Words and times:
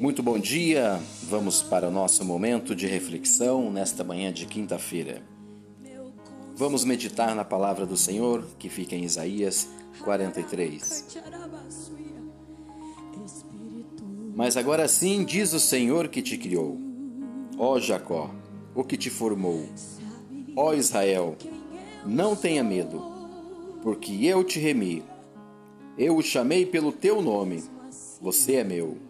Muito 0.00 0.22
bom 0.22 0.38
dia, 0.38 1.00
vamos 1.24 1.60
para 1.60 1.88
o 1.88 1.90
nosso 1.90 2.24
momento 2.24 2.72
de 2.72 2.86
reflexão 2.86 3.68
nesta 3.68 4.04
manhã 4.04 4.32
de 4.32 4.46
quinta-feira. 4.46 5.20
Vamos 6.54 6.84
meditar 6.84 7.34
na 7.34 7.44
palavra 7.44 7.84
do 7.84 7.96
Senhor 7.96 8.46
que 8.60 8.68
fica 8.68 8.94
em 8.94 9.02
Isaías 9.02 9.68
43. 10.04 11.18
Mas 14.36 14.56
agora 14.56 14.86
sim 14.86 15.24
diz 15.24 15.52
o 15.52 15.58
Senhor 15.58 16.06
que 16.06 16.22
te 16.22 16.38
criou, 16.38 16.78
ó 17.58 17.80
Jacó, 17.80 18.30
o 18.76 18.84
que 18.84 18.96
te 18.96 19.10
formou, 19.10 19.66
ó 20.54 20.74
Israel, 20.74 21.36
não 22.06 22.36
tenha 22.36 22.62
medo, 22.62 23.02
porque 23.82 24.24
eu 24.24 24.44
te 24.44 24.60
remi, 24.60 25.02
eu 25.98 26.16
o 26.16 26.22
chamei 26.22 26.64
pelo 26.64 26.92
teu 26.92 27.20
nome, 27.20 27.64
você 28.20 28.54
é 28.54 28.64
meu. 28.64 29.07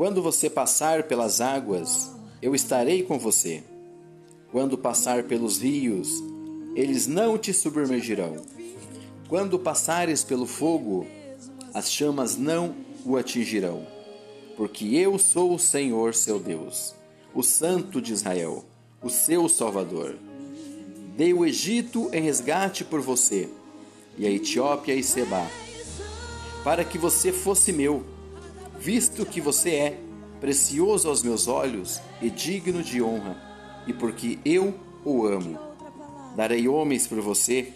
Quando 0.00 0.22
você 0.22 0.48
passar 0.48 1.02
pelas 1.02 1.42
águas, 1.42 2.10
eu 2.40 2.54
estarei 2.54 3.02
com 3.02 3.18
você. 3.18 3.62
Quando 4.50 4.78
passar 4.78 5.24
pelos 5.24 5.60
rios, 5.60 6.24
eles 6.74 7.06
não 7.06 7.36
te 7.36 7.52
submergirão. 7.52 8.36
Quando 9.28 9.58
passares 9.58 10.24
pelo 10.24 10.46
fogo, 10.46 11.06
as 11.74 11.92
chamas 11.92 12.34
não 12.34 12.74
o 13.04 13.14
atingirão. 13.18 13.86
Porque 14.56 14.86
eu 14.86 15.18
sou 15.18 15.54
o 15.54 15.58
Senhor 15.58 16.14
seu 16.14 16.40
Deus, 16.40 16.94
o 17.34 17.42
Santo 17.42 18.00
de 18.00 18.14
Israel, 18.14 18.64
o 19.02 19.10
seu 19.10 19.50
Salvador. 19.50 20.16
Dei 21.14 21.34
o 21.34 21.44
Egito 21.44 22.08
em 22.10 22.22
resgate 22.22 22.84
por 22.84 23.02
você, 23.02 23.50
e 24.16 24.26
a 24.26 24.30
Etiópia 24.30 24.94
e 24.94 25.02
Seba, 25.02 25.46
para 26.64 26.86
que 26.86 26.96
você 26.96 27.30
fosse 27.30 27.70
meu 27.70 28.02
visto 28.80 29.26
que 29.26 29.40
você 29.40 29.70
é 29.70 29.98
precioso 30.40 31.08
aos 31.08 31.22
meus 31.22 31.46
olhos 31.46 32.00
e 32.20 32.30
digno 32.30 32.82
de 32.82 33.02
honra, 33.02 33.36
e 33.86 33.92
porque 33.92 34.38
eu 34.44 34.74
o 35.04 35.26
amo. 35.26 35.58
Darei 36.34 36.66
homens 36.66 37.06
por 37.06 37.20
você 37.20 37.72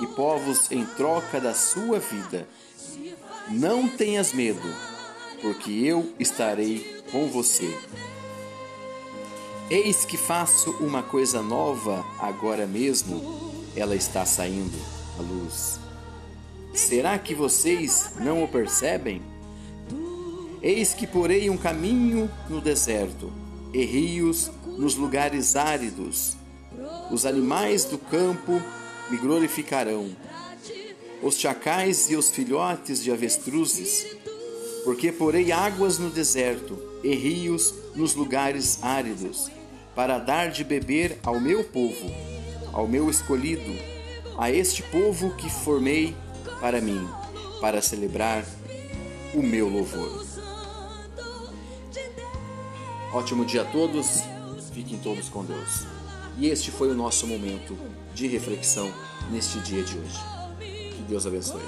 e 0.00 0.06
povos 0.14 0.70
em 0.70 0.86
troca 0.86 1.40
da 1.40 1.52
sua 1.52 1.98
vida. 1.98 2.48
Não 3.48 3.88
tenhas 3.88 4.32
medo, 4.32 4.62
porque 5.42 5.70
eu 5.70 6.14
estarei 6.18 7.02
com 7.10 7.26
você. 7.26 7.76
Eis 9.68 10.04
que 10.04 10.16
faço 10.16 10.70
uma 10.80 11.02
coisa 11.02 11.42
nova 11.42 12.04
agora 12.20 12.66
mesmo, 12.66 13.64
ela 13.74 13.96
está 13.96 14.24
saindo 14.24 14.78
à 15.18 15.22
luz. 15.22 15.80
Será 16.72 17.18
que 17.18 17.34
vocês 17.34 18.12
não 18.20 18.44
o 18.44 18.48
percebem? 18.48 19.22
Eis 20.62 20.92
que 20.92 21.06
porei 21.06 21.48
um 21.48 21.56
caminho 21.56 22.30
no 22.48 22.60
deserto 22.60 23.32
e 23.72 23.82
rios 23.84 24.50
nos 24.76 24.94
lugares 24.94 25.56
áridos. 25.56 26.36
Os 27.10 27.24
animais 27.24 27.84
do 27.84 27.96
campo 27.96 28.62
me 29.10 29.16
glorificarão, 29.16 30.14
os 31.22 31.38
chacais 31.38 32.10
e 32.10 32.16
os 32.16 32.30
filhotes 32.30 33.02
de 33.02 33.10
avestruzes, 33.10 34.06
porque 34.84 35.10
porei 35.10 35.50
águas 35.50 35.98
no 35.98 36.10
deserto 36.10 36.78
e 37.02 37.14
rios 37.14 37.74
nos 37.96 38.14
lugares 38.14 38.82
áridos, 38.82 39.50
para 39.94 40.18
dar 40.18 40.50
de 40.50 40.62
beber 40.62 41.18
ao 41.22 41.40
meu 41.40 41.64
povo, 41.64 42.10
ao 42.72 42.86
meu 42.86 43.10
escolhido, 43.10 43.74
a 44.38 44.50
este 44.50 44.82
povo 44.84 45.34
que 45.36 45.50
formei 45.50 46.14
para 46.60 46.80
mim, 46.80 47.08
para 47.60 47.82
celebrar 47.82 48.44
o 49.34 49.42
meu 49.42 49.68
louvor. 49.68 50.29
Ótimo 53.12 53.44
dia 53.44 53.62
a 53.62 53.64
todos, 53.64 54.22
fiquem 54.72 54.96
todos 54.98 55.28
com 55.28 55.44
Deus. 55.44 55.84
E 56.38 56.46
este 56.46 56.70
foi 56.70 56.90
o 56.90 56.94
nosso 56.94 57.26
momento 57.26 57.76
de 58.14 58.28
reflexão 58.28 58.88
neste 59.32 59.58
dia 59.60 59.82
de 59.82 59.98
hoje. 59.98 60.18
Que 60.60 61.02
Deus 61.08 61.26
abençoe. 61.26 61.60